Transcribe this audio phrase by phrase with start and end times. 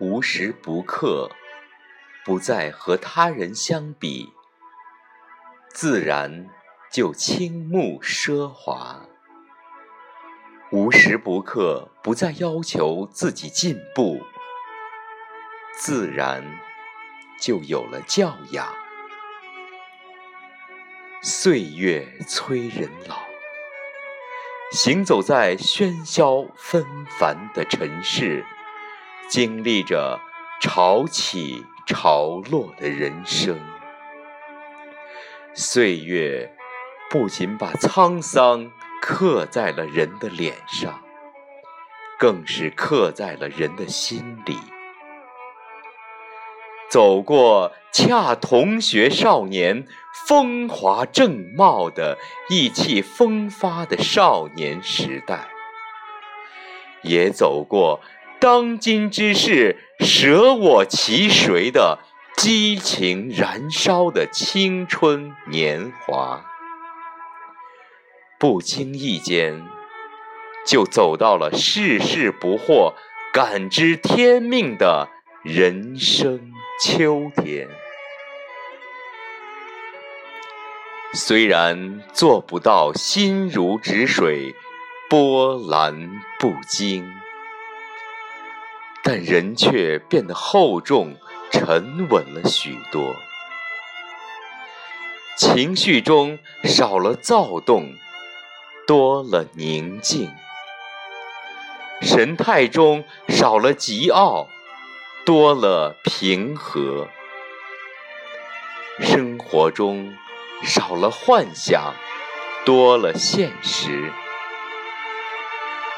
[0.00, 1.30] 无时不刻
[2.24, 4.32] 不再和他人相比，
[5.74, 6.48] 自然
[6.90, 9.06] 就倾慕奢华；
[10.72, 14.22] 无时不刻不再要求自己进步，
[15.76, 16.58] 自然
[17.38, 18.74] 就有了教养。
[21.20, 23.18] 岁月催人老，
[24.72, 26.86] 行走在喧嚣纷
[27.18, 28.46] 繁的尘世。
[29.30, 30.18] 经历着
[30.60, 33.56] 潮起潮落的人生，
[35.54, 36.52] 岁月
[37.08, 41.00] 不仅把沧桑刻在了人的脸上，
[42.18, 44.58] 更是刻在了人的心里。
[46.90, 49.86] 走过恰同学少年
[50.26, 55.48] 风华正茂的意气风发的少年时代，
[57.02, 58.00] 也走过。
[58.40, 61.98] 当今之事，舍我其谁的
[62.38, 66.42] 激情燃烧的青春年华，
[68.38, 69.62] 不经意间
[70.66, 72.94] 就走到了世事不惑、
[73.30, 75.10] 感知天命的
[75.44, 76.50] 人生
[76.82, 77.68] 秋天。
[81.12, 84.54] 虽然做不到心如止水、
[85.10, 87.06] 波澜不惊。
[89.02, 91.16] 但人却变得厚重、
[91.50, 93.16] 沉稳了许多，
[95.36, 97.94] 情绪中少了躁动，
[98.86, 100.28] 多了宁静；
[102.02, 104.46] 神态中少了桀骜，
[105.24, 107.08] 多了平和；
[109.00, 110.14] 生活中
[110.62, 111.94] 少了幻想，
[112.66, 114.12] 多了现实；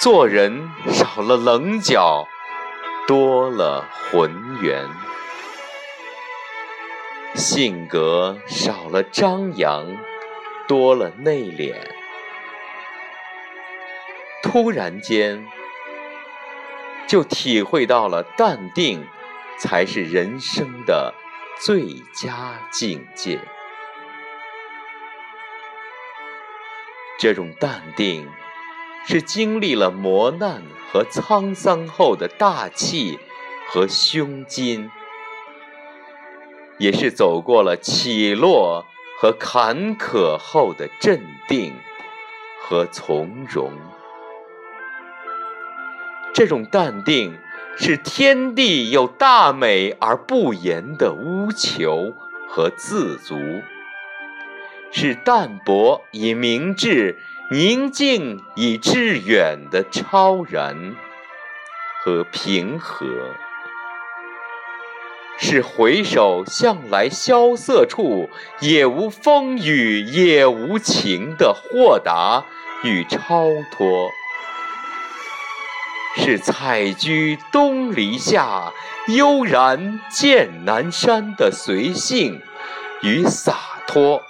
[0.00, 2.28] 做人少了棱角。
[3.06, 4.88] 多了浑圆，
[7.34, 9.94] 性格少了张扬，
[10.66, 11.74] 多了内敛。
[14.42, 15.46] 突然间，
[17.06, 19.06] 就体会到了淡定
[19.58, 21.12] 才是人生的
[21.60, 23.38] 最佳境界。
[27.18, 28.26] 这种淡定。
[29.06, 33.18] 是经历了磨难和沧桑后的大气
[33.68, 34.90] 和胸襟，
[36.78, 38.84] 也是走过了起落
[39.20, 41.74] 和坎坷后的镇定
[42.60, 43.72] 和从容。
[46.32, 47.36] 这种淡定，
[47.76, 52.14] 是天地有大美而不言的无求
[52.48, 53.36] 和自足，
[54.90, 57.18] 是淡泊以明志。
[57.50, 60.96] 宁静以致远的超然
[62.02, 63.06] 和平和，
[65.36, 72.44] 是回首向来萧瑟处也无风雨也无晴的豁达
[72.82, 74.10] 与超脱，
[76.16, 78.72] 是采菊东篱下，
[79.08, 82.40] 悠然见南山的随性
[83.02, 83.54] 与洒
[83.86, 84.22] 脱。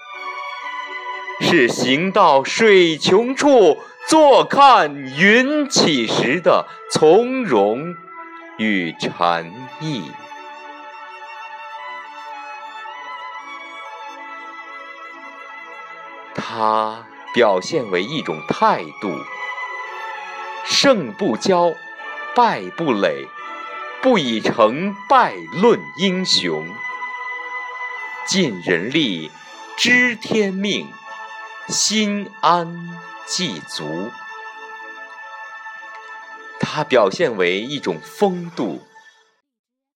[1.46, 3.78] 是行到水穷处，
[4.08, 7.94] 坐看云起时的从容
[8.56, 10.10] 与禅意。
[16.34, 19.14] 它表现为一种态度：
[20.64, 21.74] 胜不骄，
[22.34, 23.28] 败不馁，
[24.00, 26.66] 不以成败论英雄，
[28.26, 29.30] 尽人力，
[29.76, 30.88] 知天命。
[31.68, 32.90] 心安
[33.24, 34.10] 即足，
[36.60, 38.82] 它表现为一种风度，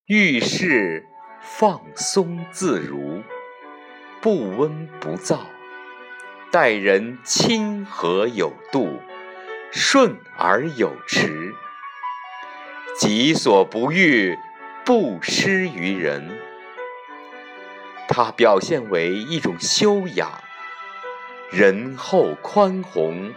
[0.07, 1.05] 遇事
[1.39, 3.21] 放松自如，
[4.19, 5.45] 不温不躁，
[6.51, 8.99] 待人亲和有度，
[9.71, 11.53] 顺而有持，
[12.97, 14.35] 己所不欲，
[14.83, 16.39] 不施于人。
[18.07, 20.41] 它表现为一种修养。
[21.51, 23.33] 仁厚宽宏，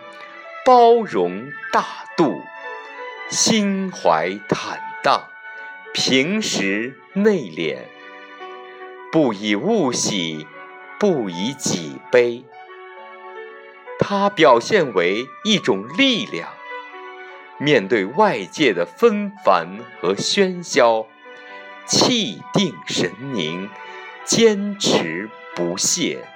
[0.67, 2.43] 包容大度，
[3.31, 5.29] 心怀坦荡，
[5.95, 7.79] 平时内敛，
[9.11, 10.47] 不以物喜，
[11.01, 12.45] 不以己悲。
[13.99, 16.51] 它表现为一种力量，
[17.59, 21.07] 面对外界的纷繁和喧嚣，
[21.87, 23.71] 气定神凝，
[24.27, 26.29] 坚持不懈。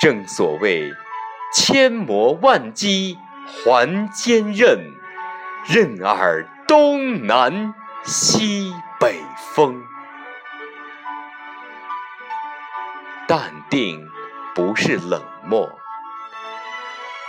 [0.00, 0.92] 正所谓，
[1.52, 4.78] 千磨万击还坚韧，
[5.66, 7.74] 任尔东南
[8.04, 9.20] 西北
[9.54, 9.82] 风。
[13.26, 14.08] 淡定
[14.54, 15.68] 不是冷漠，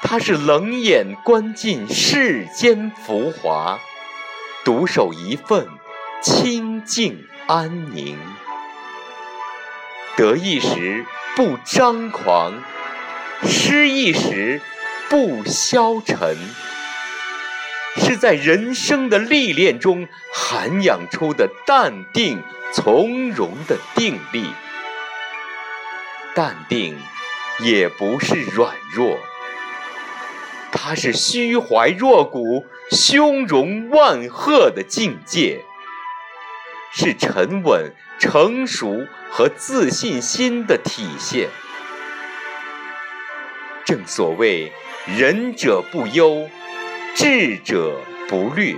[0.03, 3.79] 它是冷眼观尽世间浮华，
[4.63, 5.67] 独守一份
[6.21, 8.15] 清静安宁。
[10.15, 11.03] 得意时
[11.35, 12.53] 不张狂，
[13.43, 14.59] 失意时
[15.09, 16.35] 不消沉，
[17.95, 22.43] 是在人生的历练中涵养出的淡定
[22.73, 24.53] 从容的定力。
[26.35, 26.97] 淡定
[27.59, 29.17] 也不是软弱，
[30.71, 35.63] 它是虚怀若谷、胸容万壑的境界，
[36.91, 37.93] 是沉稳。
[38.19, 41.47] 成熟和自信心的体现。
[43.85, 44.71] 正所谓
[45.17, 46.49] “仁者不忧，
[47.15, 48.77] 智者不虑，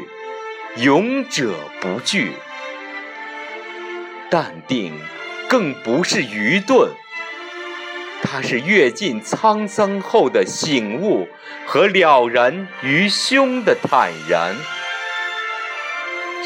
[0.77, 2.33] 勇者不惧”。
[4.29, 4.93] 淡定
[5.49, 6.91] 更不是愚钝，
[8.23, 11.27] 它是阅尽沧桑后的醒悟
[11.65, 14.55] 和了然于胸的坦然，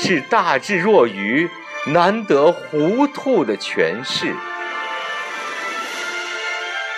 [0.02, 1.50] 是大智若愚。
[1.88, 4.34] 难得糊涂的诠释，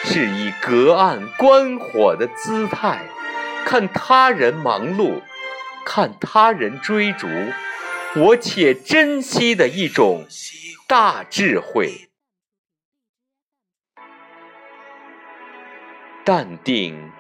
[0.05, 3.05] 是以隔岸观火的姿态，
[3.65, 5.21] 看他人忙碌，
[5.85, 7.27] 看他人追逐，
[8.15, 10.25] 我且珍惜的一种
[10.87, 12.09] 大智慧。
[16.23, 17.11] 淡定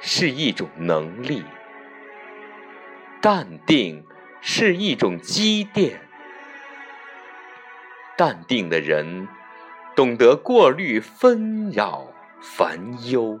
[0.00, 1.44] 是一种能力，
[3.20, 4.06] 淡定
[4.40, 6.05] 是一种积淀。
[8.16, 9.28] 淡定的人，
[9.94, 12.06] 懂得过滤纷扰
[12.40, 13.38] 烦忧。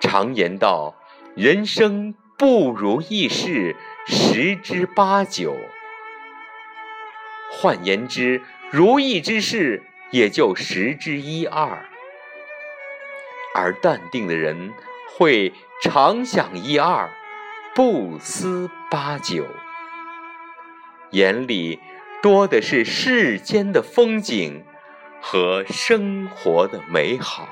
[0.00, 0.96] 常言道
[1.36, 3.76] ：“人生不如意事
[4.06, 5.56] 十之八九。”
[7.54, 11.86] 换言之，如意之事也就十之一二。
[13.54, 14.72] 而淡定的人
[15.06, 17.10] 会常想一二，
[17.76, 19.46] 不思八九，
[21.10, 21.78] 眼里。
[22.22, 24.64] 多的是世间的风景
[25.20, 27.48] 和生活的美好。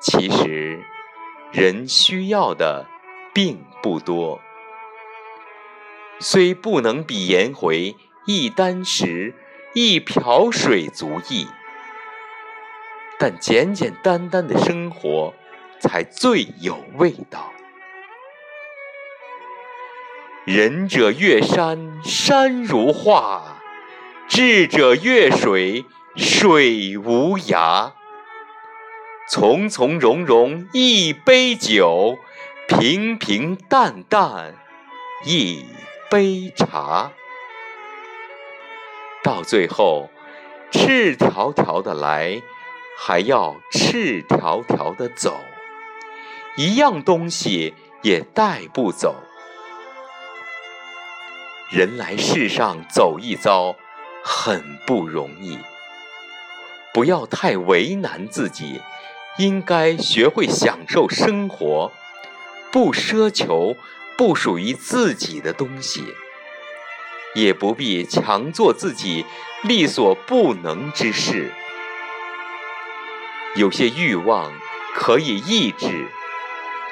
[0.00, 0.82] 其实，
[1.52, 2.86] 人需要的
[3.34, 4.40] 并不多，
[6.18, 7.94] 虽不能比颜回
[8.24, 9.34] 一箪食、
[9.74, 11.46] 一瓢水足矣，
[13.18, 15.34] 但简简单单的生活
[15.78, 17.52] 才最有味道。
[20.44, 23.42] 仁者越山，山如画；
[24.26, 25.84] 智者越水，
[26.16, 27.92] 水无涯。
[29.30, 32.18] 从从容容一杯酒，
[32.66, 34.56] 平平淡淡
[35.24, 35.64] 一
[36.10, 37.12] 杯茶。
[39.22, 40.10] 到最后，
[40.72, 42.42] 赤条条的来，
[42.98, 45.36] 还要赤条条的走，
[46.56, 49.14] 一样东西也带不走。
[51.72, 53.76] 人来世上走一遭，
[54.22, 55.58] 很不容易。
[56.92, 58.82] 不要太为难自己，
[59.38, 61.90] 应该学会享受生活，
[62.70, 63.74] 不奢求
[64.18, 66.04] 不属于自己的东西，
[67.34, 69.24] 也不必强做自己
[69.62, 71.54] 力所不能之事。
[73.56, 74.52] 有些欲望
[74.94, 76.10] 可以抑制，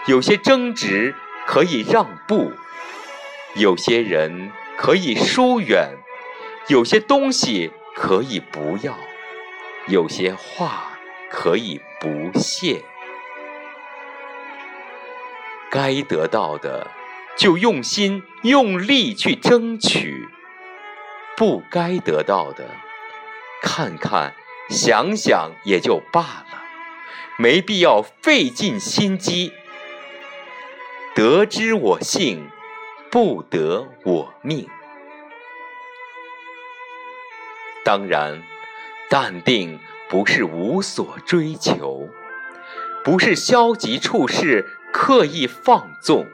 [0.06, 1.14] 有些争执
[1.46, 2.54] 可以让步，
[3.56, 4.50] 有些人。
[4.82, 5.98] 可以疏远，
[6.68, 8.96] 有些东西可以不要，
[9.88, 12.82] 有些话可以不屑。
[15.70, 16.90] 该得到的，
[17.36, 20.26] 就用心用力去争取；
[21.36, 22.64] 不该得到的，
[23.60, 24.34] 看看
[24.70, 26.64] 想想也就罢了，
[27.36, 29.52] 没必要费尽心机。
[31.14, 32.48] 得之我幸。
[33.10, 34.68] 不得我命。
[37.84, 38.40] 当然，
[39.08, 42.08] 淡定不是无所追求，
[43.02, 46.24] 不是消极处事、刻意放纵，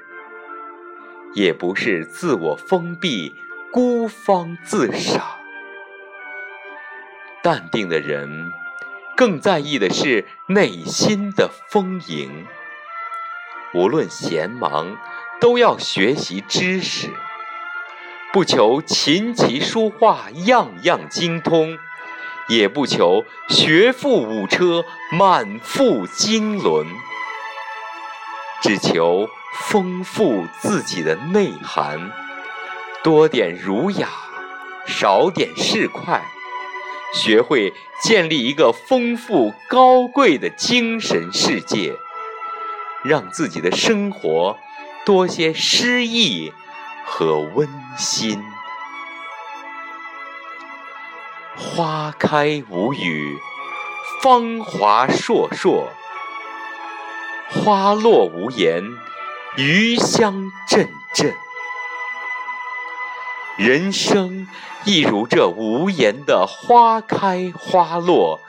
[1.32, 3.34] 也不是自我封闭、
[3.72, 5.24] 孤芳自赏。
[7.42, 8.52] 淡定的人，
[9.16, 12.44] 更在意的是内心的丰盈。
[13.72, 14.98] 无论闲忙。
[15.40, 17.12] 都要学习知识，
[18.32, 21.78] 不求琴棋书画样样精通，
[22.48, 26.86] 也不求学富五车满腹经纶，
[28.62, 29.28] 只求
[29.68, 32.10] 丰富自己的内涵，
[33.02, 34.08] 多点儒雅，
[34.86, 36.22] 少点市侩，
[37.12, 41.94] 学会建立一个丰富高贵的精神世界，
[43.04, 44.58] 让自己的生活
[45.06, 46.52] 多些诗意
[47.04, 48.42] 和温馨。
[51.56, 53.38] 花开无语，
[54.20, 55.84] 芳华烁烁；
[57.48, 58.82] 花落无言，
[59.56, 61.32] 余香阵阵。
[63.56, 64.48] 人生
[64.84, 68.40] 亦如这无言的花开花落，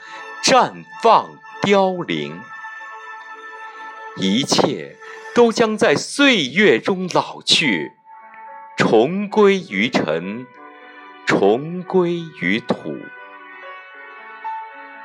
[0.42, 2.42] 绽放凋零，
[4.16, 4.96] 一切
[5.34, 7.92] 都将在岁月中老去，
[8.76, 10.46] 重归于尘。
[11.26, 12.96] 重归于土，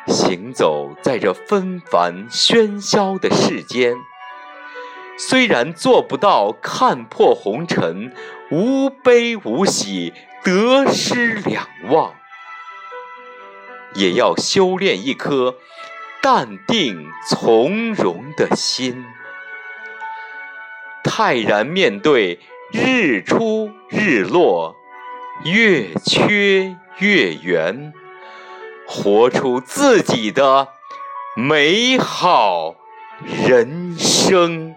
[0.08, 3.98] 行走在这纷繁喧嚣的世间，
[5.18, 8.16] 虽然做不到看破红尘，
[8.50, 10.14] 无悲无喜，
[10.46, 12.14] 得失两忘，
[13.96, 15.58] 也要修炼一颗
[16.22, 19.04] 淡定从容的心，
[21.04, 22.40] 泰然面对
[22.72, 24.76] 日出日落。
[25.46, 27.92] 月缺月圆，
[28.88, 30.70] 活出自己的
[31.36, 32.76] 美好
[33.26, 34.74] 人生。